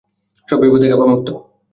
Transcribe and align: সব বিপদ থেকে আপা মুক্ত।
সব 0.47 0.57
বিপদ 0.61 0.79
থেকে 0.81 0.95
আপা 0.95 1.05
মুক্ত। 1.11 1.27